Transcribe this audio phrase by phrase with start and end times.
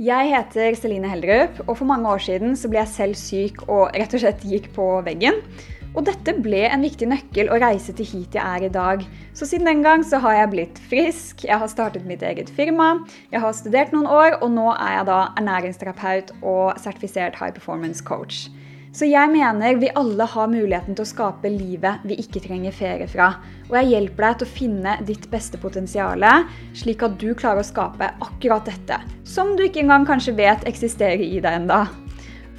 [0.00, 3.90] Jeg heter Celine Heldrup, og for mange år siden så ble jeg selv syk og
[3.92, 5.42] rett og slett gikk på veggen.
[5.90, 9.04] Og dette ble en viktig nøkkel å reise til hit jeg er i dag.
[9.36, 13.02] Så siden den gang så har jeg blitt frisk, jeg har startet mitt eget firma,
[13.28, 18.00] jeg har studert noen år, og nå er jeg da ernæringsterapeut og sertifisert high performance
[18.00, 18.46] coach.
[18.90, 23.06] Så jeg mener vi alle har muligheten til å skape livet vi ikke trenger ferie
[23.10, 23.28] fra.
[23.68, 26.26] Og jeg hjelper deg til å finne ditt beste potensial,
[26.74, 28.98] slik at du klarer å skape akkurat dette.
[29.22, 31.84] Som du ikke engang kanskje vet eksisterer i deg enda.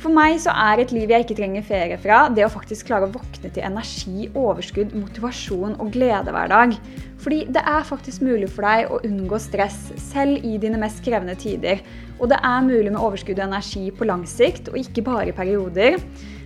[0.02, 3.06] For meg så er et liv jeg ikke trenger ferie fra, det å faktisk klare
[3.06, 6.74] å våkne til energi, overskudd, motivasjon og glede hver dag.
[7.22, 11.38] Fordi det er faktisk mulig for deg å unngå stress, selv i dine mest krevende
[11.38, 11.84] tider.
[12.18, 15.38] Og det er mulig med overskudd og energi på lang sikt, og ikke bare i
[15.38, 16.00] perioder.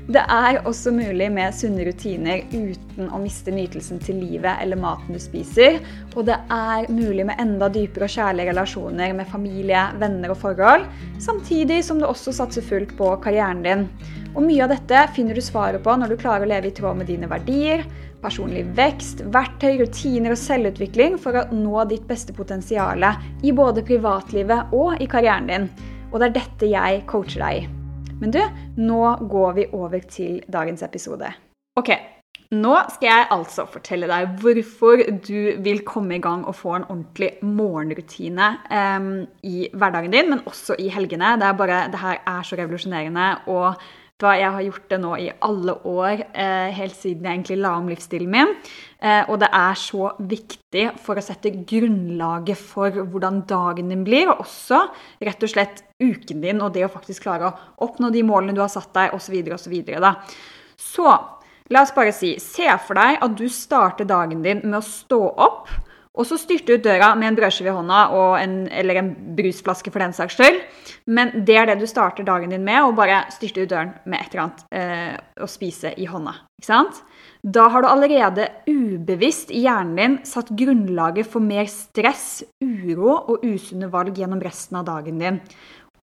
[0.05, 5.15] Det er også mulig med sunne rutiner uten å miste nytelsen til livet eller maten
[5.17, 5.79] du spiser.
[6.13, 10.85] Og det er mulig med enda dypere og kjærlige relasjoner med familie, venner og forhold.
[11.17, 13.87] Samtidig som du også satser fullt på karrieren din.
[14.35, 16.99] Og mye av dette finner du svaret på når du klarer å leve i tråd
[16.99, 17.81] med dine verdier,
[18.21, 23.07] personlig vekst, verktøy, rutiner og selvutvikling for å nå ditt beste potensial
[23.41, 25.67] i både privatlivet og i karrieren din.
[26.11, 27.84] Og det er dette jeg coacher deg i.
[28.21, 28.41] Men du,
[28.79, 31.31] nå går vi over til dagens episode.
[31.75, 31.91] Ok,
[32.55, 36.87] nå skal jeg altså fortelle deg hvorfor du vil komme i gang og få en
[36.87, 39.09] ordentlig morgenrutine um,
[39.43, 41.35] i hverdagen din, men også i helgene.
[41.41, 43.29] Det, er bare, det her er så revolusjonerende.
[43.47, 43.81] og
[44.23, 47.89] jeg har gjort det nå i alle år, eh, helt siden jeg egentlig la om
[47.89, 48.53] livsstilen min.
[49.01, 54.29] Eh, og det er så viktig for å sette grunnlaget for hvordan dagen din blir,
[54.29, 54.87] og også
[55.21, 58.61] rett og slett uken din og det å faktisk klare å oppnå de målene du
[58.61, 59.35] har satt deg, osv.
[59.51, 59.75] osv.
[59.83, 60.15] Så,
[60.77, 61.19] så
[61.69, 65.21] la oss bare si Se for deg at du starter dagen din med å stå
[65.35, 65.67] opp
[66.15, 67.99] og så styrte ut døra med en brødskive i hånda
[68.39, 70.61] en, eller en brusflaske for den saks skyld.
[71.11, 74.21] Men det er det du starter dagen din med, å bare styrte ut døren med
[74.21, 76.37] et eller annet eh, å spise i hånda.
[76.59, 77.01] Ikke sant?
[77.45, 83.43] Da har du allerede ubevisst i hjernen din satt grunnlaget for mer stress, uro og
[83.45, 85.41] usunne valg gjennom resten av dagen din.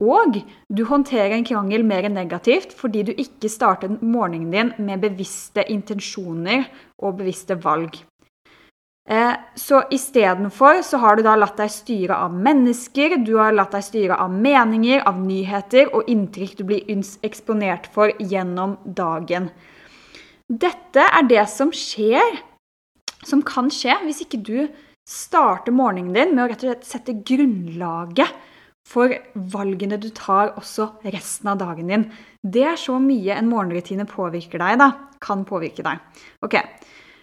[0.02, 5.64] Og du håndterer en krangel mer negativt fordi du ikke starter morgenen din med bevisste
[5.70, 6.66] intensjoner
[6.98, 8.02] og bevisste valg.
[9.08, 13.74] Eh, så istedenfor så har du da latt deg styre av mennesker, du har latt
[13.74, 16.92] deg styre av meninger, av nyheter og inntrykk du blir
[17.26, 19.50] eksponert for gjennom dagen.
[20.46, 22.38] Dette er det som skjer,
[23.26, 24.56] som kan skje, hvis ikke du
[25.08, 28.30] starter morgenen din med å rett og slett sette grunnlaget
[28.86, 32.06] for valgene du tar også resten av dagen din.
[32.42, 34.90] Det er så mye en morgenrutine påvirker deg, da.
[35.22, 36.02] Kan påvirke deg.
[36.42, 36.58] Ok,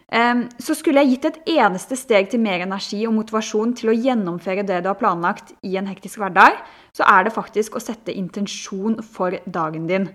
[0.10, 4.66] så skulle jeg gitt et eneste steg til mer energi og motivasjon til å gjennomføre
[4.66, 6.58] det du har planlagt i en hektisk hverdag,
[6.98, 10.10] så er det faktisk å sette intensjon for dagen din.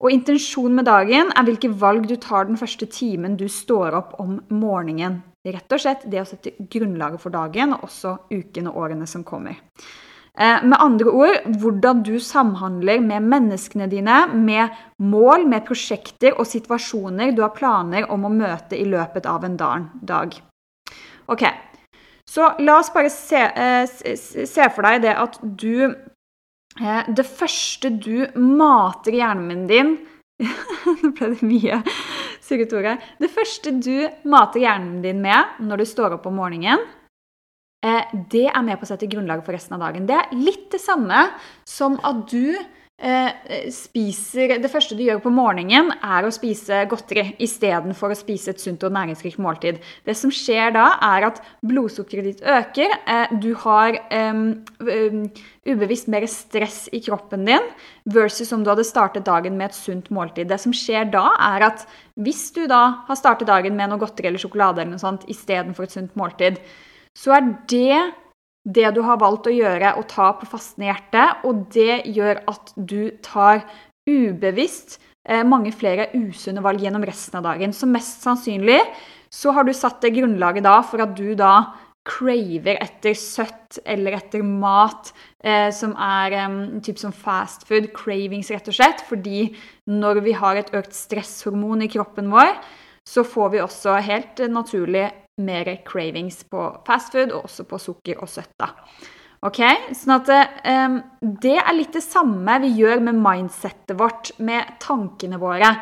[0.00, 4.16] Og intensjon med dagen er hvilke valg du tar den første timen du står opp
[4.20, 5.22] om morgenen.
[5.44, 9.24] Rett og slett det å sette grunnlaget for dagen, og også ukene og årene som
[9.28, 9.60] kommer.
[10.38, 16.48] Eh, med andre ord hvordan du samhandler med menneskene dine, med mål, med prosjekter og
[16.50, 20.34] situasjoner du har planer om å møte i løpet av en dag.
[21.30, 21.44] Ok,
[22.26, 27.90] Så la oss bare se, eh, se for deg det at du eh, Det første
[27.90, 29.98] du mater hjernen din
[31.02, 31.82] Nå ble det mye
[32.40, 36.80] surretord Det første du mater hjernen din med når du står opp om morgenen,
[38.32, 40.06] det er med på å sette grunnlaget for resten av dagen.
[40.08, 41.26] Det er litt det samme
[41.68, 42.54] som at du
[42.98, 48.52] eh, spiser Det første du gjør på morgenen, er å spise godteri istedenfor å spise
[48.52, 49.80] et sunt og næringsrikt måltid.
[50.06, 52.96] Det som skjer da, er at blodsukkeret ditt øker.
[53.04, 55.26] Eh, du har um,
[55.66, 57.68] ubevisst mer stress i kroppen din
[58.04, 60.48] versus om du hadde startet dagen med et sunt måltid.
[60.50, 64.30] Det som skjer da, er at hvis du da har startet dagen med noe godteri
[64.30, 66.60] eller sjokolade eller noe sånt istedenfor et sunt måltid,
[67.18, 68.02] så er det
[68.64, 72.72] det du har valgt å gjøre, å ta på fastende hjerte, og det gjør at
[72.76, 73.64] du tar
[74.08, 74.98] ubevisst
[75.28, 77.76] eh, mange flere usunne valg gjennom resten av dagen.
[77.76, 78.80] Så mest sannsynlig
[79.32, 81.54] så har du satt det grunnlaget da for at du da
[82.04, 85.08] craver etter søtt eller etter mat
[85.44, 89.04] eh, som er um, typ som fast food, cravings rett og slett.
[89.08, 89.48] Fordi
[89.88, 92.52] når vi har et økt stresshormon i kroppen vår,
[93.08, 95.08] så får vi også helt naturlig
[95.42, 98.54] mer cravings på fastfood, og også på sukker og søtt.
[98.60, 98.72] da.
[99.44, 99.60] Ok,
[99.92, 100.30] sånn at
[100.64, 105.74] um, Det er litt det samme vi gjør med mindsettet vårt, med tankene våre.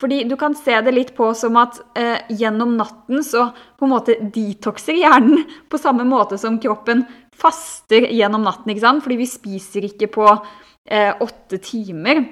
[0.00, 3.92] Fordi du kan se det litt på som at eh, gjennom natten så på en
[3.92, 7.02] måte detoxer hjernen på samme måte som kroppen
[7.36, 9.04] faster gjennom natten, ikke sant?
[9.04, 12.22] fordi vi spiser ikke på eh, åtte timer.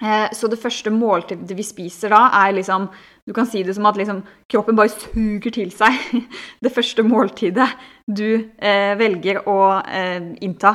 [0.00, 2.86] Eh, så det første måltidet vi spiser da, er liksom
[3.28, 5.92] Du kan si det som at liksom, kroppen bare suger til seg
[6.64, 7.68] det første måltidet
[8.08, 10.72] du eh, velger å eh, innta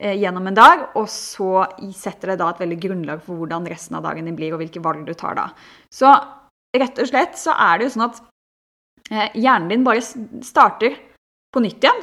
[0.00, 4.00] eh, gjennom en dag, og så setter det da et veldig grunnlag for hvordan resten
[4.00, 5.46] av dagen din blir, og hvilke valg du tar da.
[5.92, 6.10] Så
[6.74, 8.20] rett og slett så er det jo sånn at
[9.12, 10.98] eh, hjernen din bare starter
[11.54, 12.02] på nytt igjen.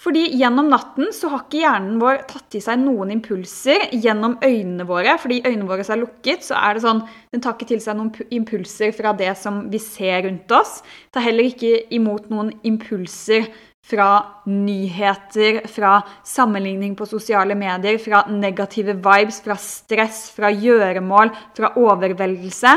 [0.00, 4.86] Fordi gjennom natten så har ikke hjernen vår tatt i seg noen impulser gjennom øynene
[4.88, 5.18] våre.
[5.20, 7.02] Fordi øynene våre er lukket, så er det sånn
[7.34, 10.78] den tar ikke til seg noen impulser fra det som vi ser rundt oss.
[11.12, 13.50] Tar heller ikke imot noen impulser
[13.90, 14.08] fra
[14.48, 22.76] nyheter, fra sammenligning på sosiale medier, fra negative vibes, fra stress, fra gjøremål, fra overveldelse.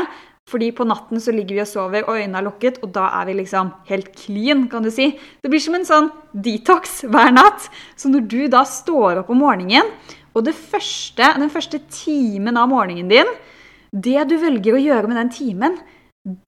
[0.50, 3.30] Fordi på natten så ligger vi og sover, og øynene er lukket, og da er
[3.30, 5.08] vi liksom helt clean, kan du si.
[5.40, 7.70] Det blir som en sånn detox hver natt.
[7.96, 9.88] Så når du da står opp om morgenen,
[10.34, 13.28] og første, den første timen av morgenen din
[13.94, 15.76] Det du velger å gjøre med den timen,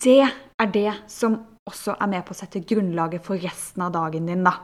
[0.03, 4.27] det er det som også er med på å sette grunnlaget for resten av dagen
[4.27, 4.43] din.
[4.43, 4.57] da.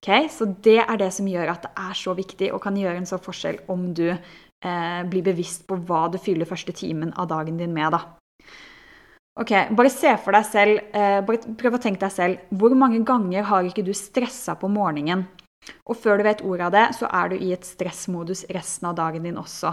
[0.00, 0.28] Okay?
[0.32, 3.08] Så det er det som gjør at det er så viktig og kan gjøre en
[3.08, 7.60] sånn forskjell om du eh, blir bevisst på hva du fyller første timen av dagen
[7.60, 7.92] din med.
[7.92, 8.21] da.
[9.40, 12.40] Ok, Bare se for deg selv, eh, bare prøv å tenke deg selv.
[12.50, 15.24] Hvor mange ganger har ikke du stressa på morgenen?
[15.88, 18.96] Og før du vet ordet av det, så er du i et stressmodus resten av
[18.98, 19.72] dagen din også.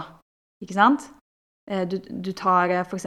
[0.62, 1.10] Ikke sant?
[1.68, 3.06] Eh, du, du tar eh, f.eks.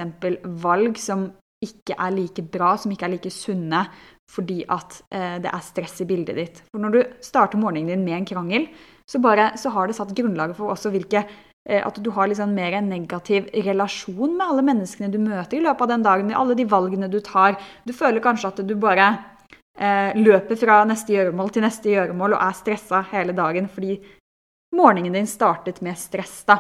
[0.62, 1.32] valg som
[1.64, 3.86] ikke er like bra, som ikke er like sunne,
[4.30, 6.62] fordi at eh, det er stress i bildet ditt.
[6.70, 8.68] For når du starter morgenen din med en krangel,
[9.10, 11.26] så, bare, så har det satt grunnlaget for også hvilke
[11.64, 15.86] at du har liksom mer en negativ relasjon med alle menneskene du møter i løpet
[15.86, 16.32] av den dagen.
[16.32, 17.56] i Alle de valgene du tar.
[17.88, 19.06] Du føler kanskje at du bare
[19.80, 23.96] eh, løper fra neste gjøremål til neste gjøremål og er stressa hele dagen fordi
[24.74, 26.44] morgenen din startet med stress.
[26.46, 26.60] da.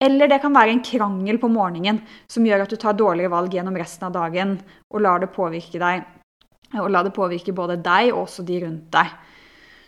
[0.00, 3.54] Eller det kan være en krangel på morgenen som gjør at du tar dårligere valg
[3.54, 4.58] gjennom resten av dagen
[4.92, 6.04] og lar det påvirke deg.
[6.74, 9.12] Og la det påvirke både deg og også de rundt deg.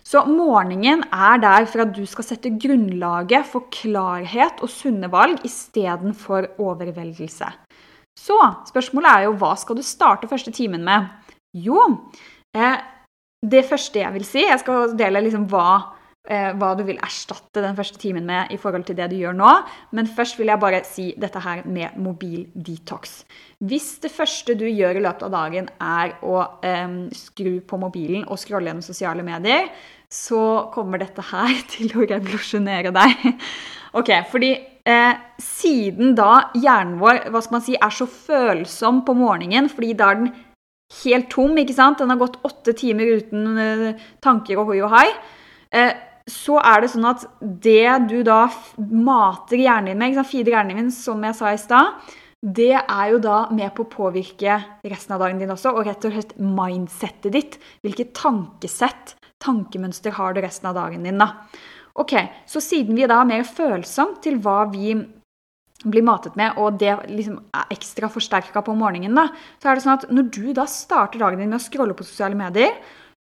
[0.06, 5.42] Så morgenen er der for at du skal sette grunnlaget for klarhet og sunne valg
[5.46, 7.48] istedenfor overveldelse.
[8.16, 8.36] Så
[8.68, 11.08] spørsmålet er jo hva skal du starte første timen med?
[11.58, 11.82] Jo,
[12.54, 12.78] eh,
[13.42, 15.95] det første jeg vil si Jeg skal dele liksom hva
[16.26, 19.36] Eh, hva du vil erstatte den første timen med i forhold til det du gjør
[19.38, 19.50] nå.
[19.94, 23.20] Men først vil jeg bare si dette her med mobil detox.
[23.62, 28.24] Hvis det første du gjør i løpet av dagen er å eh, skru på mobilen
[28.26, 29.70] og scrolle gjennom sosiale medier,
[30.10, 33.28] så kommer dette her til å revolusjonere deg.
[33.96, 34.50] Ok, fordi
[34.82, 39.94] eh, siden da hjernen vår hva skal man si, er så følsom på morgenen, fordi
[39.94, 40.34] da er den
[41.04, 42.02] helt tom, ikke sant?
[42.02, 45.06] Den har gått åtte timer uten eh, tanker og hoi og hai.
[45.70, 45.94] Eh,
[46.26, 48.46] så er det sånn at det du da
[48.76, 52.08] mater hjernen din med, feeder hjernen din, som jeg sa i stad,
[52.42, 56.04] det er jo da med på å påvirke resten av dagen din også, og rett
[56.06, 57.56] og slett mindsettet ditt.
[57.86, 61.32] Hvilket tankesett, tankemønster har du resten av dagen din, da.
[61.96, 62.12] Ok,
[62.46, 64.92] Så siden vi da er mer følsomme til hva vi
[65.86, 69.28] blir matet med, og det liksom er ekstra forsterka på morgenen, da,
[69.62, 72.04] så er det sånn at når du da starter dagen din med å scrolle på
[72.04, 72.74] sosiale medier,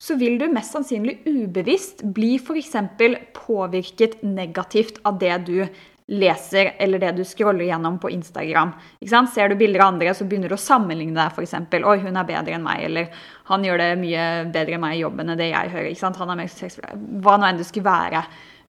[0.05, 2.75] så vil du mest sannsynlig ubevisst bli f.eks.
[3.33, 5.59] påvirket negativt av det du
[6.13, 8.75] leser eller det du scroller gjennom på Instagram.
[9.33, 11.55] Ser du bilder av andre, så begynner du å sammenligne deg f.eks.
[11.81, 13.07] 'Oi, hun er bedre enn meg', eller
[13.49, 16.19] 'han gjør det mye bedre enn meg i jobben enn det jeg hører'.
[16.19, 16.51] Han er mer
[17.25, 18.25] Hva nå enn det skulle være.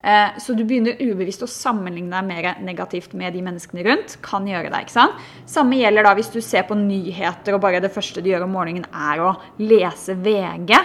[0.05, 4.15] Eh, så du begynner ubevisst å sammenligne deg mer negativt med de menneskene rundt.
[4.21, 5.19] Kan gjøre det, ikke sant?
[5.49, 8.55] Samme gjelder da hvis du ser på nyheter og bare det første du gjør om
[8.55, 10.77] morgenen er å lese VG.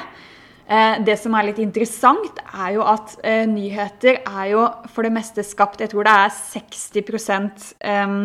[0.71, 5.13] Eh, det som er litt interessant, er jo at eh, nyheter er jo for det
[5.17, 8.17] meste skapt Jeg tror det er 60 eh,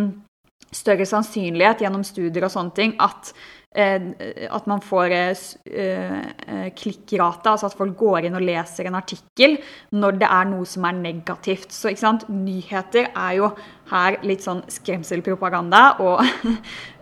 [0.76, 3.34] større sannsynlighet gjennom studier og sånne ting at
[3.76, 4.02] Eh,
[4.56, 5.12] at man får
[6.80, 9.58] klikkrate, altså at folk går inn og leser en artikkel
[9.92, 11.76] når det er noe som er negativt.
[11.76, 11.92] Så
[12.32, 13.50] nyheter er jo
[13.92, 15.84] her litt sånn skremselpropaganda.
[16.04, 16.22] Og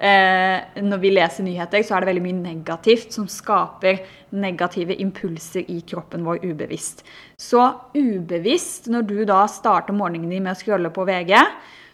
[0.90, 4.02] når vi leser nyheter, så er det veldig mye negativt som skaper
[4.34, 7.06] negative impulser i kroppen vår ubevisst.
[7.38, 7.62] Så
[7.96, 11.38] ubevisst, når du da starter morgenen din med å scrolle på VG,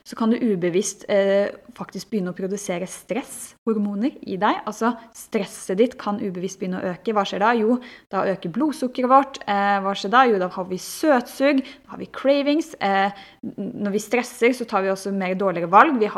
[0.09, 4.63] så kan du ubevisst eh, faktisk begynne å produsere stresshormoner i deg.
[4.65, 7.13] Altså stresset ditt kan ubevisst begynne å øke.
[7.13, 7.51] Hva skjer da?
[7.53, 7.75] Jo,
[8.09, 9.37] da øker blodsukkeret vårt.
[9.45, 10.23] Eh, hva skjer da?
[10.25, 12.73] Jo, da har vi søtsug, da har vi cravings.
[12.81, 16.01] Eh, når vi stresser, så tar vi også mer dårligere valg.
[16.01, 16.09] Vi,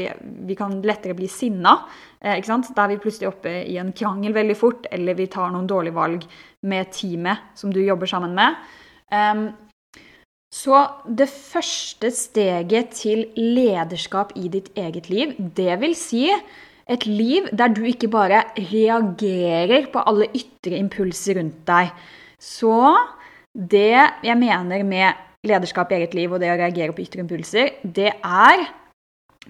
[0.00, 0.08] vi,
[0.48, 1.76] vi kan lettere bli sinna.
[2.24, 2.72] Eh, ikke sant?
[2.72, 6.00] Da er vi plutselig oppe i en krangel veldig fort, eller vi tar noen dårlige
[6.00, 6.24] valg
[6.64, 8.56] med teamet som du jobber sammen med.
[9.12, 9.50] Um,
[10.50, 16.24] så det første steget til lederskap i ditt eget liv, det vil si
[16.90, 21.92] et liv der du ikke bare reagerer på alle ytre impulser rundt deg.
[22.42, 22.74] Så
[23.54, 23.94] det
[24.26, 28.10] jeg mener med lederskap i eget liv og det å reagere på ytre impulser, det
[28.18, 28.66] er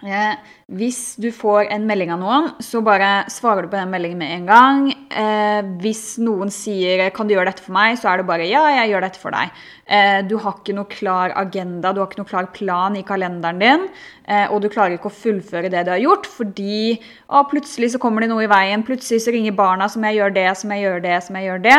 [0.01, 0.35] Eh,
[0.71, 4.35] hvis du får en melding av noen, så bare svarer du på den meldingen med
[4.37, 4.87] en gang.
[5.11, 8.65] Eh, hvis noen sier 'kan du gjøre dette for meg', så er det bare 'ja,
[8.81, 9.51] jeg gjør dette for deg'.
[9.91, 13.59] Eh, du har ikke noe klar agenda, du har ikke noe klar plan i kalenderen
[13.59, 13.89] din.
[14.31, 17.99] Eh, og du klarer ikke å fullføre det du har gjort, fordi å, plutselig så
[17.99, 18.85] kommer det noe i veien.
[18.87, 21.63] Plutselig så ringer barna som jeg gjør det, som jeg gjør det, som jeg gjør
[21.65, 21.79] det.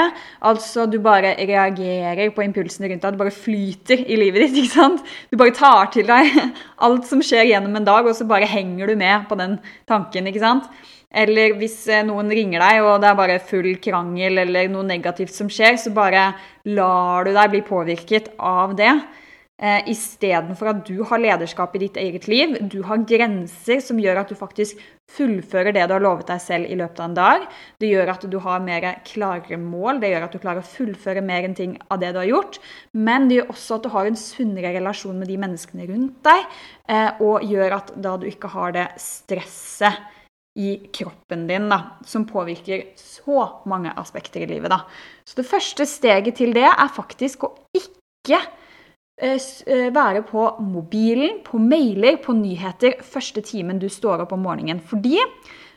[0.51, 3.15] Altså du bare reagerer på impulsene rundt deg.
[3.15, 4.65] Du bare flyter i livet ditt.
[4.65, 5.07] ikke sant?
[5.31, 6.27] Du bare tar til deg
[6.85, 9.57] alt som skjer gjennom en dag, og så bare henger du med på den
[9.89, 10.27] tanken.
[10.27, 10.67] ikke sant?
[11.11, 15.33] Eller hvis eh, noen ringer deg, og det er bare full krangel eller noe negativt
[15.35, 16.29] som skjer, så bare
[16.71, 18.93] lar du deg bli påvirket av det.
[19.61, 22.55] Eh, Istedenfor at du har lederskap i ditt eget liv.
[22.65, 24.79] Du har grenser som gjør at du faktisk
[25.11, 27.43] fullfører det du har lovet deg selv i løpet av en dag.
[27.77, 31.21] Det gjør at du har mer klare mål, det gjør at du klarer å fullføre
[31.25, 32.57] mer enn ting av det du har gjort.
[32.97, 36.57] Men det gjør også at du har en sunnere relasjon med de menneskene rundt deg,
[36.89, 40.01] eh, og gjør at da du ikke har det stresset
[40.57, 44.73] i kroppen din, da, som påvirker så mange aspekter i livet.
[44.73, 44.81] Da.
[45.21, 48.41] Så det første steget til det er faktisk å ikke
[49.21, 54.81] være på mobilen, på mailer, på nyheter første timen du står opp om morgenen.
[54.81, 55.19] Fordi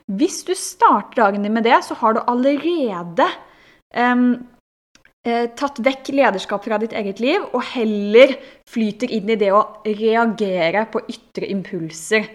[0.09, 3.27] hvis du starter dagen din med det, så har du allerede
[3.97, 4.25] um,
[5.25, 8.35] tatt vekk lederskap fra ditt eget liv og heller
[8.69, 12.29] flyter inn i det å reagere på ytre impulser.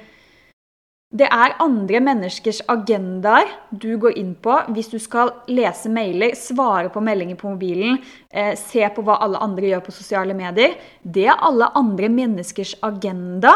[1.09, 6.91] Det er andre menneskers agendaer du går inn på hvis du skal lese mailer, svare
[6.93, 7.97] på meldinger på mobilen,
[8.29, 10.75] eh, se på hva alle andre gjør på sosiale medier.
[11.01, 13.55] Det er alle andre menneskers agenda.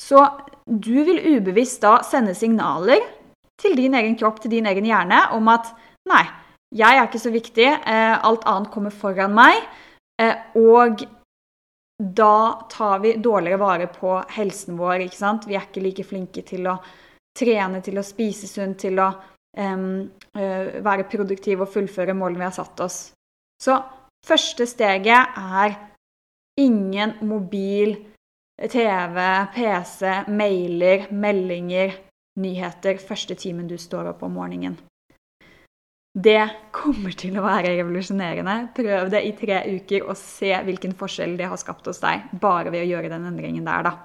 [0.00, 0.22] Så
[0.64, 3.04] du vil ubevisst da sende signaler
[3.60, 5.68] til din egen kropp, til din egen hjerne, om at
[6.08, 6.24] nei,
[6.72, 9.60] jeg er ikke så viktig, eh, alt annet kommer foran meg.
[10.18, 11.04] Eh, og
[12.12, 15.06] da tar vi dårligere vare på helsen vår.
[15.06, 15.48] ikke sant?
[15.48, 16.78] Vi er ikke like flinke til å
[17.38, 19.08] trene, til å spise sunt, til å
[19.58, 22.98] um, være produktive og fullføre målene vi har satt oss.
[23.62, 23.78] Så
[24.26, 25.76] første steget er
[26.60, 27.96] ingen mobil,
[28.70, 29.20] TV,
[29.54, 31.96] PC, mailer, meldinger,
[32.38, 34.76] nyheter første timen du står opp om morgenen.
[36.14, 38.68] Det kommer til å være revolusjonerende.
[38.76, 42.70] Prøv det i tre uker og se hvilken forskjell det har skapt hos deg, bare
[42.70, 43.96] ved å gjøre den endringen der, da.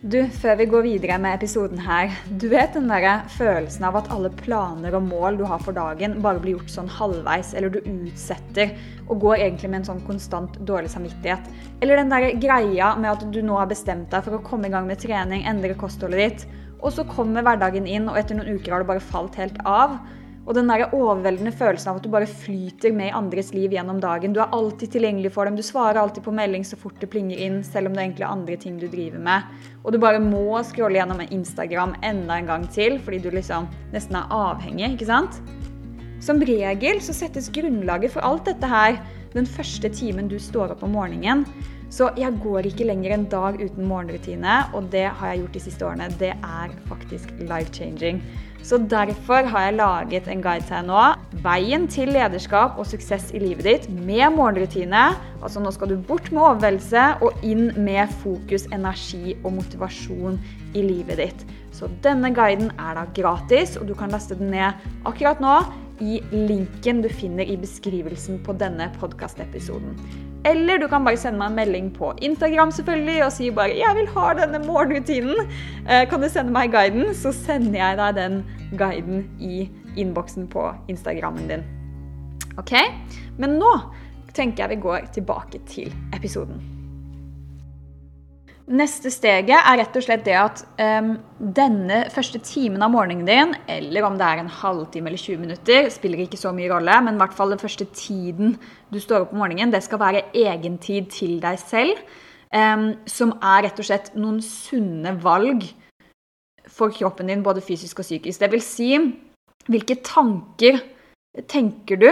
[0.00, 2.16] Du, før vi går videre med episoden her.
[2.40, 6.16] Du vet den der følelsen av at alle planer og mål du har for dagen,
[6.24, 8.72] bare blir gjort sånn halvveis, eller du utsetter
[9.04, 11.52] og går egentlig med en sånn konstant dårlig samvittighet.
[11.84, 14.72] Eller den der greia med at du nå har bestemt deg for å komme i
[14.72, 16.48] gang med trening, endre kostholdet ditt,
[16.80, 20.00] og så kommer hverdagen inn, og etter noen uker har du bare falt helt av.
[20.42, 24.00] Og den der overveldende følelsen av at du bare flyter med i andres liv gjennom
[24.02, 24.34] dagen.
[24.34, 27.38] Du er alltid tilgjengelig for dem, du svarer alltid på melding så fort det plinger
[27.38, 29.46] inn, selv om det egentlig er andre ting du driver med.
[29.84, 34.18] Og du bare må scrolle gjennom Instagram enda en gang til, fordi du liksom nesten
[34.18, 35.38] er avhengig, ikke sant?
[36.22, 38.98] Som regel så settes grunnlaget for alt dette her
[39.32, 41.46] den første timen du står opp om morgenen.
[41.92, 45.62] Så jeg går ikke lenger en dag uten morgenrutine, og det har jeg gjort de
[45.66, 46.06] siste årene.
[46.20, 48.22] Det er faktisk life-changing.
[48.62, 51.06] Så derfor har jeg laget en guide til deg nå.
[51.42, 55.08] Veien til lederskap og suksess i livet ditt med morgenrutine.
[55.42, 60.38] Altså nå skal du bort med overveldelse og inn med fokus, energi og motivasjon
[60.78, 61.46] i livet ditt.
[61.74, 64.78] Så denne guiden er da gratis, og du kan laste den ned
[65.08, 65.56] akkurat nå
[66.02, 69.94] i linken du finner i beskrivelsen på denne podkastepisoden.
[70.48, 73.94] Eller du kan bare sende meg en melding på Instagram selvfølgelig og si bare 'Jeg
[73.96, 75.46] vil ha denne morgenrutinen'.
[75.88, 78.44] Eh, kan du sende meg guiden, så sender jeg deg den
[78.78, 81.64] guiden i innboksen på Instagrammen din.
[82.58, 82.72] Ok?
[83.38, 83.72] Men nå
[84.34, 86.81] tenker jeg vi går tilbake til episoden.
[88.72, 93.50] Neste steget er rett og slett det at um, denne første timen av morgenen din,
[93.68, 97.18] eller om det er en halvtime eller 20 minutter, spiller ikke så mye rolle, men
[97.18, 98.54] i hvert fall den første tiden
[98.88, 102.00] du står opp om morgenen, det skal være egentid til deg selv.
[102.52, 105.68] Um, som er rett og slett noen sunne valg
[106.68, 108.40] for kroppen din, både fysisk og psykisk.
[108.40, 108.90] Det vil si,
[109.68, 110.80] hvilke tanker
[111.48, 112.10] tenker du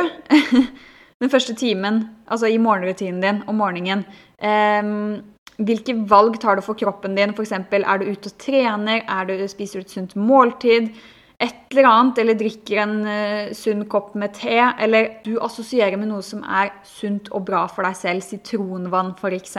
[1.20, 4.04] den første timen, altså i morgenrutinen din om morgenen?
[4.40, 5.29] Um,
[5.60, 7.34] hvilke valg tar du for kroppen din?
[7.36, 7.52] F.eks.
[7.52, 9.02] er du ute og trener?
[9.06, 10.92] Er du, spiser du et sunt måltid?
[11.40, 16.10] et eller annet, eller drikker en uh, sunn kopp med te, eller du assosierer med
[16.10, 19.56] noe som er sunt og bra for deg selv, sitronvann f.eks.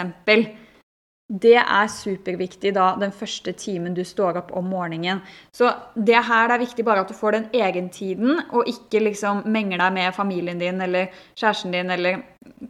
[1.31, 5.23] Det er superviktig da den første timen du står opp om morgenen.
[5.55, 9.45] Så det her det er viktig bare at du får den egentiden, og ikke liksom
[9.49, 12.21] menger deg med familien din eller kjæresten din, eller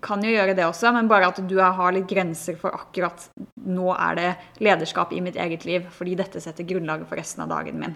[0.03, 3.93] kan jo gjøre det også, men bare at du har litt grenser for akkurat nå
[3.95, 4.31] er det
[4.63, 7.95] lederskap i mitt eget liv, fordi dette setter grunnlaget for resten av dagen min.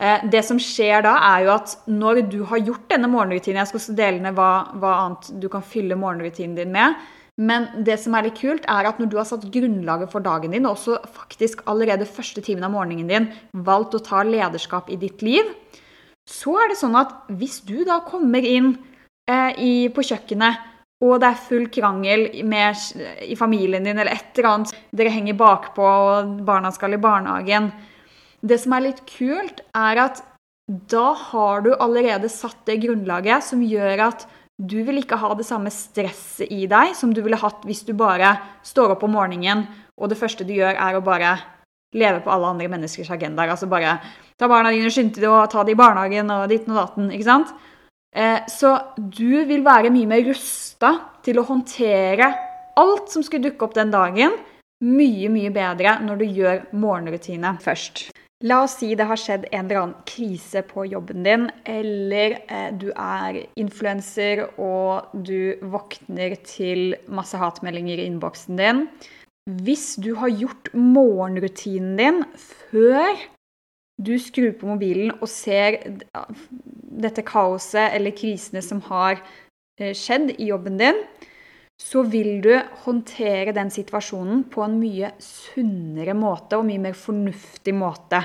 [0.00, 3.68] Eh, det som skjer da, er jo at når du har gjort denne morgenrutinen Jeg
[3.68, 6.96] skal også dele ned hva, hva annet du kan fylle morgenrutinen din med.
[7.40, 10.52] Men det som er litt kult, er at når du har satt grunnlaget for dagen
[10.52, 14.98] din, og også faktisk allerede første timen av morgenen din valgt å ta lederskap i
[15.00, 15.48] ditt liv,
[16.28, 18.74] så er det sånn at hvis du da kommer inn
[19.28, 20.69] eh, i, på kjøkkenet
[21.00, 22.76] og det er full krangel med,
[23.24, 27.70] i familien din eller et eller annet, dere henger bakpå og barna skal i barnehagen
[28.40, 30.20] Det som er litt kult, er at
[30.68, 34.26] da har du allerede satt det grunnlaget som gjør at
[34.60, 37.94] du vil ikke ha det samme stresset i deg som du ville hatt hvis du
[37.96, 38.34] bare
[38.66, 39.64] står opp om morgenen,
[39.96, 41.34] og det første du gjør, er å bare
[41.96, 43.50] leve på alle andre menneskers agendaer.
[43.50, 43.96] Altså bare
[44.38, 47.10] ta barna dine, skynde deg og ta dem i barnehagen og ditten og datten.
[47.10, 47.52] ikke sant?
[48.16, 52.30] Eh, så du vil være mye mer rusta til å håndtere
[52.80, 54.34] alt som skulle dukke opp den dagen,
[54.80, 58.08] mye, mye bedre når du gjør morgenrutine først.
[58.48, 62.70] La oss si det har skjedd en eller annen krise på jobben din, eller eh,
[62.72, 68.86] du er influenser og du våkner til masse hatmeldinger i innboksen din.
[69.60, 72.24] Hvis du har gjort morgenrutinen din
[72.70, 73.20] før
[74.00, 75.76] du skrur på mobilen og ser
[76.90, 79.20] dette kaoset eller krisene som har
[79.78, 80.98] eh, skjedd i jobben din,
[81.80, 82.52] så vil du
[82.84, 88.20] håndtere den situasjonen på en mye sunnere måte og mye mer fornuftig måte.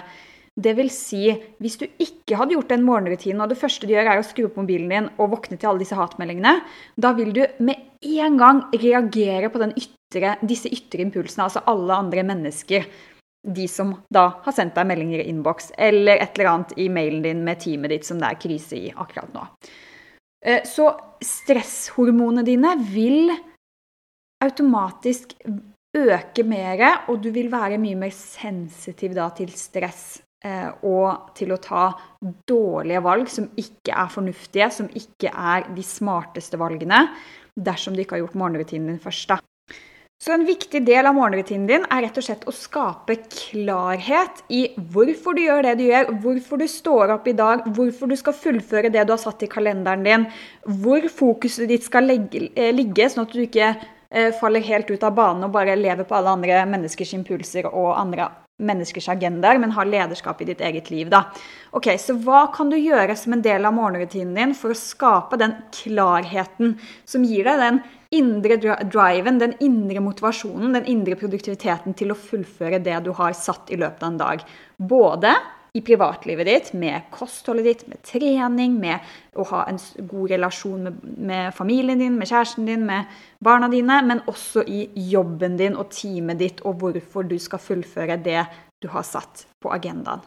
[0.56, 1.30] Det vil si,
[1.60, 4.46] hvis du ikke hadde gjort den morgenrutinen, og det første du gjør er å skru
[4.48, 6.54] opp mobilen din og våkne til alle disse hatmeldingene,
[6.96, 12.24] da vil du med en gang reagere på ytre, disse ytre impulsene, altså alle andre
[12.28, 12.88] mennesker.
[13.46, 17.22] De som da har sendt deg meldinger i innboks, eller et eller annet i mailen
[17.26, 19.46] din med teamet ditt som det er krise i akkurat nå.
[20.46, 20.90] Eh, så
[21.22, 23.34] stresshormonene dine vil
[24.44, 25.38] automatisk
[25.96, 30.06] øke mer, og du vil være mye mer sensitiv da til stress.
[30.46, 31.88] Eh, og til å ta
[32.46, 37.08] dårlige valg som ikke er fornuftige, som ikke er de smarteste valgene,
[37.56, 39.32] dersom du ikke har gjort morgenrutinen din først.
[39.32, 39.40] da.
[40.16, 44.62] Så en viktig del av morgenrutinen din er rett og slett å skape klarhet i
[44.94, 48.38] hvorfor du gjør det du gjør, hvorfor du står opp i dag, hvorfor du skal
[48.38, 50.26] fullføre det du har satt i kalenderen din,
[50.80, 55.04] hvor fokuset ditt skal legge, eh, ligge, sånn at du ikke eh, faller helt ut
[55.04, 59.74] av banen og bare lever på alle andre menneskers impulser og andre menneskers agendaer, men
[59.76, 61.10] har lederskap i ditt eget liv.
[61.12, 61.26] Da.
[61.76, 65.40] Ok, Så hva kan du gjøre som en del av morgenrutinen din for å skape
[65.42, 67.82] den klarheten som gir deg den
[68.16, 73.72] indre driven, den indre motivasjonen, den indre produktiviteten til å fullføre det du har satt
[73.74, 74.46] i løpet av en dag.
[74.80, 75.36] Både
[75.76, 79.04] i privatlivet ditt, med kostholdet ditt, med trening, med
[79.36, 83.12] å ha en god relasjon med, med, familien din, med kjæresten din, med
[83.44, 88.16] barna dine, men også i jobben din og teamet ditt, og hvorfor du skal fullføre
[88.24, 88.46] det
[88.84, 90.24] du har satt på agendaen.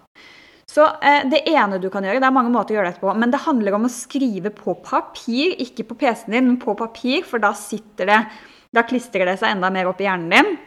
[0.68, 3.12] Så eh, det ene du kan gjøre, det er mange måter å gjøre dette på,
[3.16, 7.24] men det handler om å skrive på papir, ikke på PC-en din, men på papir,
[7.24, 8.22] for da sitter det
[8.68, 10.58] Da klistrer det seg enda mer opp i hjernen din.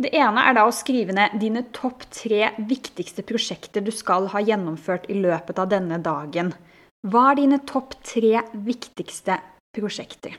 [0.00, 4.40] Det ene er da å skrive ned dine topp tre viktigste prosjekter du skal ha
[4.40, 6.54] gjennomført i løpet av denne dagen.
[7.04, 9.36] Hva er dine topp tre viktigste
[9.76, 10.38] prosjekter?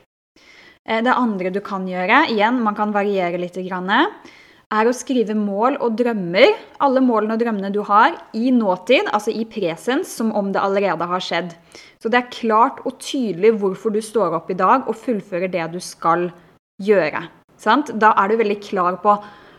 [0.82, 3.54] Eh, det andre du kan gjøre, igjen, man kan variere litt,
[4.72, 9.30] er å skrive mål og drømmer, alle målene og drømmene du har, i nåtid, altså
[9.30, 11.54] i presens, som om det allerede har skjedd.
[12.02, 15.68] Så det er klart og tydelig hvorfor du står opp i dag og fullfører det
[15.76, 16.32] du skal
[16.82, 17.22] gjøre.
[17.62, 17.94] Sant?
[17.94, 19.14] Da er du veldig klar på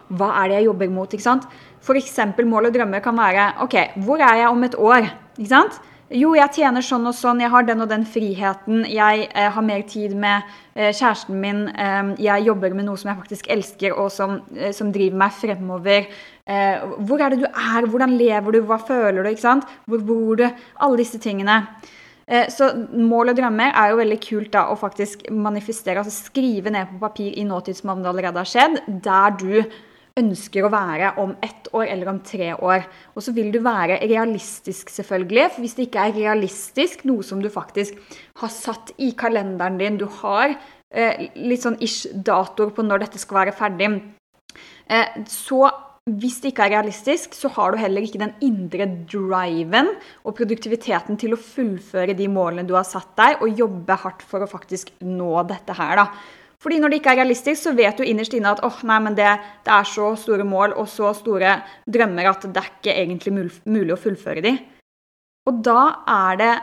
[0.09, 1.13] hva er det jeg jobber mot.
[1.13, 1.47] ikke sant?
[1.83, 2.19] F.eks.
[2.45, 5.09] mål og drømmer kan være OK, hvor er jeg om et år?
[5.37, 5.81] ikke sant?
[6.13, 9.65] Jo, jeg tjener sånn og sånn, jeg har den og den friheten, jeg eh, har
[9.65, 10.43] mer tid med
[10.75, 14.69] eh, kjæresten min, eh, jeg jobber med noe som jeg faktisk elsker, og som, eh,
[14.77, 16.05] som driver meg fremover.
[16.45, 19.65] Eh, hvor er det du er, hvordan lever du, hva føler du, ikke sant?
[19.89, 20.45] Hvor bor du?
[20.85, 21.63] Alle disse tingene.
[22.27, 26.71] Eh, så mål og drømmer er jo veldig kult da å faktisk manifestere, altså skrive
[26.71, 29.57] ned på papir i nåtid om det allerede har skjedd, der du
[30.19, 32.85] ønsker å være om ett år eller om tre år.
[33.15, 35.47] Og så vil du være realistisk, selvfølgelig.
[35.55, 37.97] For hvis det ikke er realistisk, noe som du faktisk
[38.41, 40.53] har satt i kalenderen din, du har
[40.93, 43.89] eh, litt sånn ish datoer på når dette skal være ferdig,
[44.93, 45.65] eh, så
[46.03, 49.93] hvis det ikke er realistisk, så har du heller ikke den indre driven
[50.27, 54.43] og produktiviteten til å fullføre de målene du har satt deg, og jobbe hardt for
[54.43, 56.09] å faktisk nå dette her, da.
[56.63, 59.17] Fordi når det ikke er realistisk, så vet du innerst inne at oh, nei, men
[59.17, 59.29] det,
[59.65, 61.57] det, er så store mål og så store
[61.91, 63.33] drømmer at det er ikke egentlig
[63.67, 64.53] mulig å fullføre de.
[65.49, 66.53] Og da er det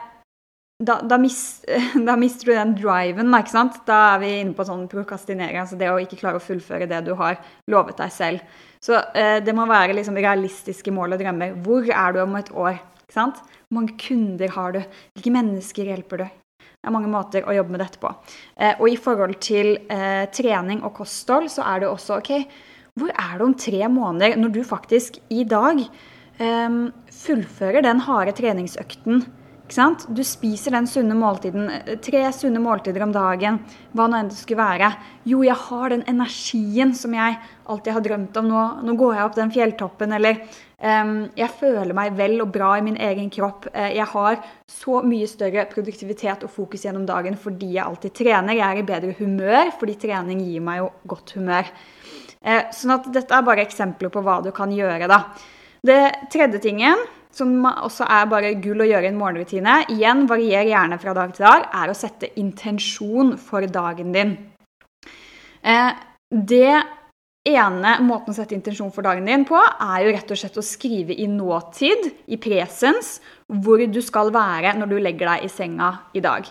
[0.80, 1.60] da, da, mis,
[2.08, 3.34] da, mister du den driven.
[3.36, 3.82] ikke sant?
[3.88, 7.02] Da er vi inne på sånn prokastinering, altså det å ikke klare å fullføre det
[7.04, 7.36] du har
[7.70, 8.60] lovet deg selv.
[8.80, 11.58] Så eh, det må være liksom realistiske mål og drømmer.
[11.60, 12.80] Hvor er du om et år?
[13.04, 13.40] ikke sant?
[13.68, 14.80] Hvor mange kunder har du?
[15.16, 16.39] Hvilke mennesker hjelper du?
[16.80, 18.08] Det er mange måter å jobbe med dette på.
[18.56, 22.30] Eh, og i forhold til eh, trening og kosthold, så er det også OK,
[22.96, 26.78] hvor er du om tre måneder når du faktisk i dag eh,
[27.20, 29.26] fullfører den harde treningsøkten?
[29.70, 31.68] Du spiser den sunne måltiden,
[32.02, 33.60] tre sunne måltider om dagen,
[33.94, 34.88] hva nå enn det skulle være.
[35.30, 37.36] Jo, jeg har den energien som jeg
[37.70, 38.48] alltid har drømt om.
[38.50, 40.42] Nå, nå går jeg opp den fjelltoppen, eller
[40.80, 43.66] jeg føler meg vel og bra i min egen kropp.
[43.74, 44.38] Uh, jeg har
[44.70, 48.56] så mye større produktivitet og fokus gjennom dagen fordi jeg alltid trener.
[48.56, 51.68] Jeg er i bedre humør fordi trening gir meg jo godt humør.
[52.40, 55.24] Uh, sånn at dette er bare eksempler på hva du kan gjøre, da.
[55.84, 56.00] Det
[56.32, 60.98] tredje tingen som også er bare gull å gjøre i en morgenrutine, igjen varierer gjerne
[61.00, 64.34] fra dag til dag, er å sette intensjon for dagen din.
[65.62, 65.92] Eh,
[66.30, 66.80] det
[67.48, 70.64] ene måten å sette intensjon for dagen din på, er jo rett og slett å
[70.64, 75.94] skrive i nåtid, i presens, hvor du skal være når du legger deg i senga
[76.12, 76.50] i dag.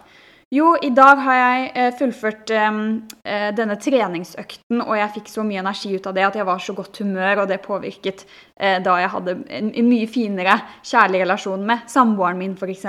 [0.49, 2.77] Jo, i dag har jeg eh, fullført eh,
[3.21, 6.63] eh, denne treningsøkten, og jeg fikk så mye energi ut av det at jeg var
[6.65, 8.23] så godt humør, og det påvirket
[8.59, 12.85] da jeg hadde en, mye finere kjærlig relasjon med samboeren min, f.eks.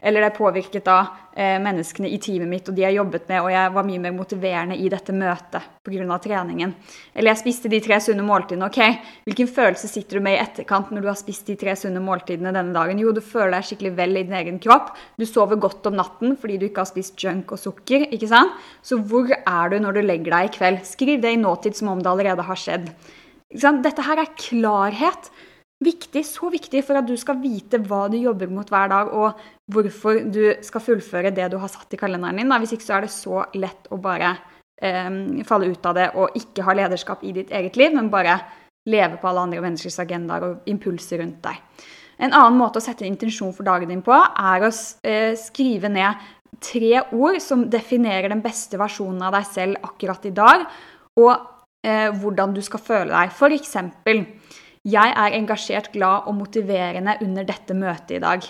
[0.00, 1.02] Eller det påvirket da
[1.34, 4.76] menneskene i teamet mitt og de jeg jobbet med, og jeg var mye mer motiverende
[4.78, 6.18] i dette møtet pga.
[6.22, 6.74] treningen.
[7.12, 8.68] Eller jeg spiste de tre sunne måltidene.
[8.70, 8.78] Ok,
[9.26, 12.54] hvilken følelse sitter du med i etterkant når du har spist de tre sunne måltidene
[12.54, 13.02] denne dagen?
[13.02, 14.94] Jo, du føler deg skikkelig vel i din egen kropp.
[15.18, 18.06] Du sover godt om natten fordi du ikke har spist junk og sukker.
[18.14, 18.54] ikke sant?
[18.82, 20.80] Så hvor er du når du legger deg i kveld?
[20.86, 22.88] Skriv det i nåtid som om det allerede har skjedd.
[23.54, 25.30] Dette her er klarhet.
[25.84, 29.40] Viktig, så viktig for at du skal vite hva du jobber mot hver dag, og
[29.74, 32.52] hvorfor du skal fullføre det du har satt i kalenderen din.
[32.62, 34.36] Hvis ikke så er det så lett å bare
[34.80, 35.10] eh,
[35.46, 38.38] falle ut av det og ikke ha lederskap i ditt eget liv, men bare
[38.90, 41.60] leve på alle andre menneskers agendaer og impulser rundt deg.
[42.22, 46.22] En annen måte å sette intensjon for dagen din på, er å eh, skrive ned
[46.62, 50.68] tre ord som definerer den beste versjonen av deg selv akkurat i dag,
[51.18, 51.53] og
[51.84, 53.34] eh, hvordan du skal føle deg.
[53.60, 54.24] Eksempel
[54.84, 58.44] Jeg er engasjert, glad og motiverende under dette møtet i dag.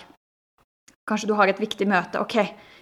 [1.07, 2.19] Kanskje du har et viktig møte.
[2.19, 2.35] Ok,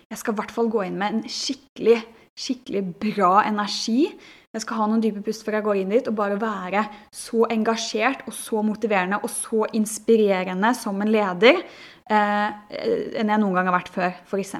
[0.09, 1.99] jeg skal i hvert fall gå inn med en skikkelig,
[2.33, 4.07] skikkelig bra energi.
[4.53, 7.47] Jeg skal ha noen dype pust før jeg går inn dit, og bare være så
[7.53, 12.49] engasjert og så motiverende og så inspirerende som en leder eh,
[13.17, 14.53] enn jeg noen gang har vært før, f.eks.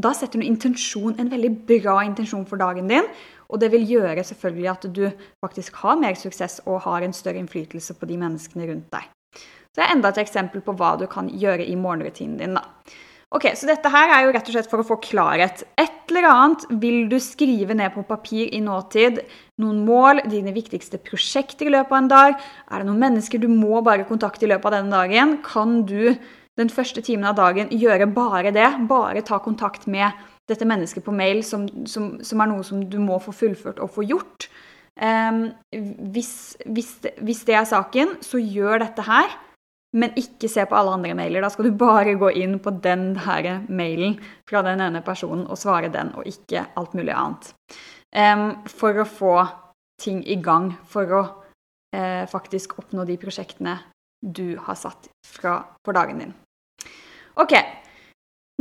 [0.00, 3.10] Da setter du intensjon, en veldig bra intensjon for dagen din,
[3.52, 5.04] og det vil gjøre selvfølgelig at du
[5.44, 9.12] faktisk har mer suksess og har en større innflytelse på de menneskene rundt deg.
[9.36, 12.56] Så det er enda et eksempel på hva du kan gjøre i morgenrutinen din.
[12.56, 12.64] da.
[13.34, 15.64] Ok, Så dette her er jo rett og slett for å få klarhet.
[15.76, 19.18] Et eller annet vil du skrive ned på papir i nåtid.
[19.58, 22.40] Noen mål, dine viktigste prosjekter i løpet av en dag.
[22.70, 25.38] Er det noen mennesker du må bare kontakte i løpet av denne dagen?
[25.42, 26.14] Kan du
[26.56, 28.68] den første timen av dagen gjøre bare det.
[28.88, 30.14] Bare ta kontakt med
[30.48, 33.92] dette mennesket på mail, som, som, som er noe som du må få fullført og
[33.96, 34.48] få gjort.
[34.96, 35.50] Um,
[36.14, 39.34] hvis, hvis, hvis, det er saken, så gjør dette her,
[39.96, 41.44] men ikke se på alle andre mailer.
[41.44, 45.60] Da skal du bare gå inn på den her mailen fra den ene personen og
[45.60, 47.52] svare den, og ikke alt mulig annet.
[48.16, 49.34] Um, for å få
[50.00, 53.78] ting i gang, for å uh, faktisk oppnå de prosjektene
[54.20, 56.36] du har satt fra, for dagen din.
[57.36, 57.52] Ok,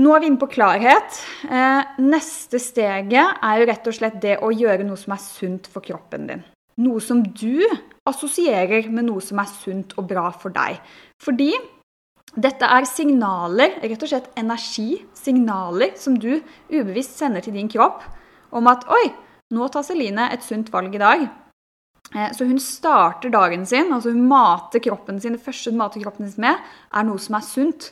[0.03, 1.21] nå er vi inne på klarhet.
[1.47, 5.69] Eh, neste steget er jo rett og slett det å gjøre noe som er sunt
[5.71, 6.43] for kroppen din.
[6.83, 7.63] Noe som du
[8.05, 10.81] assosierer med noe som er sunt og bra for deg.
[11.23, 11.53] Fordi
[12.35, 16.33] dette er signaler, rett og slett energi, signaler som du
[16.71, 18.03] ubevisst sender til din kropp
[18.55, 19.07] om at Oi,
[19.55, 21.25] nå tar Celine et sunt valg i dag.
[22.13, 25.37] Eh, så hun starter dagen sin, altså hun mater kroppen sin.
[25.37, 26.59] Det første hun mater kroppen sin med,
[26.91, 27.91] er noe som er sunt.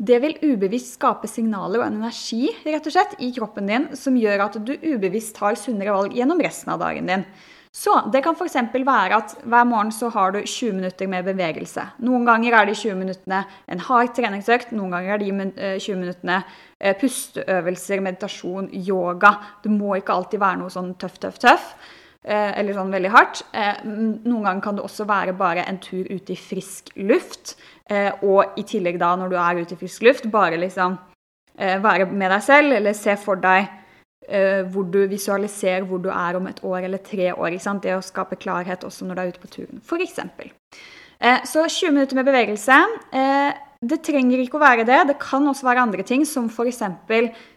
[0.00, 4.16] Det vil ubevisst skape signaler og en energi rett og slett, i kroppen din som
[4.16, 7.26] gjør at du ubevisst tar sunnere valg gjennom resten av dagen din.
[7.70, 8.56] Så det kan f.eks.
[8.74, 11.84] være at hver morgen så har du 20 minutter med bevegelse.
[12.02, 16.00] Noen ganger er de 20 minuttene en hard treningsøkt, noen ganger er de 20 eh,
[16.00, 16.40] minuttene
[16.80, 19.36] eh, pusteøvelser, meditasjon, yoga.
[19.62, 21.72] Det må ikke alltid være noe sånn tøff, tøff, tøff.
[22.22, 23.38] eller sånn veldig hardt.
[23.86, 27.54] Noen ganger kan det også være bare en tur ute i frisk luft.
[28.20, 30.98] Og i tillegg da, når du er ute i frisk luft, bare liksom
[31.56, 33.79] være med deg selv, eller se for deg
[34.70, 37.56] hvor du visualiserer hvor du er om et år eller tre år.
[37.82, 40.20] Det å skape klarhet også når du er ute på turen, f.eks.
[41.50, 42.76] Så 20 minutter med bevegelse.
[43.80, 44.98] Det trenger ikke å være det.
[45.08, 46.82] Det kan også være andre ting, som f.eks.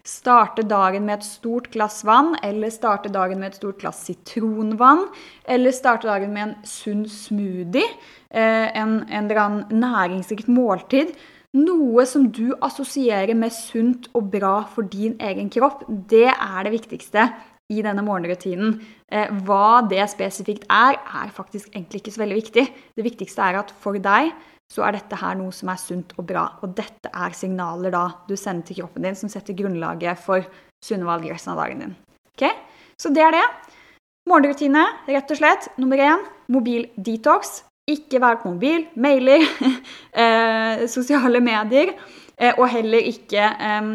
[0.07, 5.09] starte dagen med et stort glass vann, eller starte dagen med et stort glass sitronvann,
[5.43, 7.91] eller starte dagen med en sunn smoothie,
[8.31, 11.11] eh, en, en eller annen næringsrikt måltid.
[11.53, 16.71] Noe som du assosierer med sunt og bra for din egen kropp, det er det
[16.73, 17.27] viktigste
[17.69, 18.79] i denne morgenrutinen.
[19.05, 22.63] Eh, hva det spesifikt er, er faktisk egentlig ikke så veldig viktig.
[22.97, 24.31] Det viktigste er at for deg
[24.73, 26.47] så er dette her noe som er sunt og bra.
[26.65, 30.47] Og dette er signaler da du sender til kroppen din som setter grunnlaget for
[30.83, 31.93] sunne valg resten av dagen din.
[32.33, 32.47] Ok?
[32.97, 33.45] Så det er det.
[34.29, 35.69] Morgenrutine, rett og slett.
[35.77, 37.59] Nummer én mobildetox.
[37.91, 39.41] Ikke være på mobil, mailer,
[40.21, 41.91] eh, sosiale medier.
[42.39, 43.89] Eh, og heller ikke eh,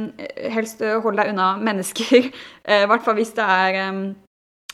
[0.53, 2.29] Helst hold deg unna mennesker.
[2.69, 3.79] I hvert fall hvis det er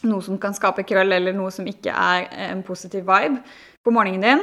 [0.05, 3.39] noe som kan skape krøll, eller noe som ikke er en positiv vibe
[3.87, 4.43] på morgenen din.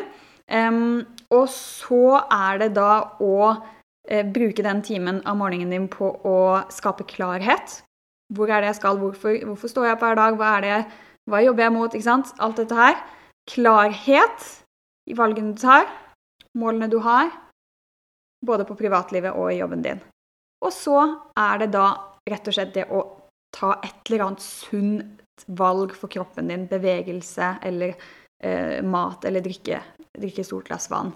[1.31, 3.51] Og så er det da å
[4.33, 6.39] bruke den timen av morgenen din på å
[6.73, 7.77] skape klarhet.
[8.33, 8.97] Hvor er det jeg skal?
[9.03, 10.39] Hvorfor, hvorfor står jeg opp hver dag?
[10.39, 10.97] Hva, er det,
[11.29, 11.93] hva jobber jeg mot?
[11.93, 12.33] Ikke sant?
[12.41, 12.97] Alt dette her.
[13.51, 14.60] Klarhet
[15.11, 15.87] i valgene du tar,
[16.57, 17.31] målene du har,
[18.45, 20.01] både på privatlivet og i jobben din.
[20.61, 20.97] Og så
[21.37, 21.87] er det da
[22.29, 23.03] rett og slett det å
[23.51, 27.95] ta et eller annet sunt valg for kroppen din, bevegelse eller
[28.43, 29.81] eh, mat eller drikke,
[30.17, 31.11] drikke stort glass vann.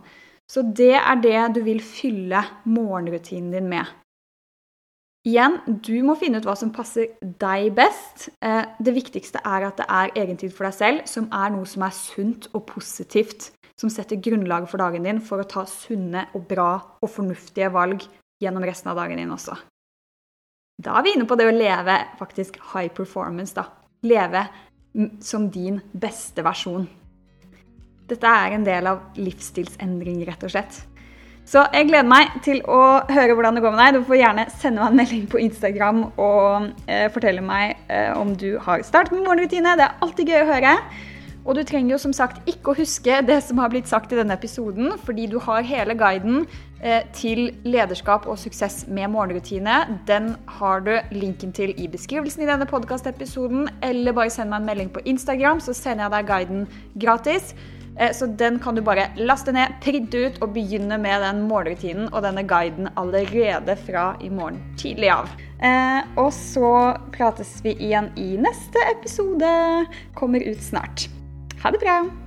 [0.50, 3.86] Så det er det du vil fylle morgenrutinen din med.
[5.26, 8.28] Igjen, du må finne ut hva som passer deg best.
[8.46, 11.86] Eh, det viktigste er at det er egentid for deg selv, som er noe som
[11.86, 13.50] er sunt og positivt.
[13.80, 16.70] Som setter grunnlaget for dagen din for å ta sunne og bra
[17.02, 18.06] og fornuftige valg
[18.42, 19.58] gjennom resten av dagen din også.
[20.82, 23.68] Da er vi inne på det å leve faktisk high performance, da.
[24.06, 24.46] Leve
[25.24, 26.88] som din beste versjon.
[28.06, 30.84] Dette er en del av livsstilsendring, rett og slett.
[31.46, 33.98] Så jeg gleder meg til å høre hvordan det går med deg.
[33.98, 38.34] Du får gjerne sende meg en melding på Instagram og eh, fortelle meg eh, om
[38.34, 39.76] du har startet med morgenrutine.
[39.78, 40.74] Det er alltid gøy å høre.
[41.46, 44.18] Og du trenger jo som sagt ikke å huske det som har blitt sagt i
[44.18, 46.42] denne episoden, fordi du har hele guiden
[46.82, 49.78] eh, til lederskap og suksess med morgenrutine.
[50.10, 54.70] Den har du linken til i beskrivelsen i denne podkastepisoden, eller bare send meg en
[54.72, 57.54] melding på Instagram, så sender jeg deg guiden gratis.
[58.00, 62.10] Eh, så den kan du bare laste ned, printe ut og begynne med den morgenrutinen
[62.12, 65.30] og denne guiden allerede fra i morgen tidlig av.
[65.62, 66.74] Eh, og så
[67.16, 69.54] prates vi igjen i neste episode.
[70.18, 71.06] Kommer ut snart.
[71.66, 72.25] Ha det bra!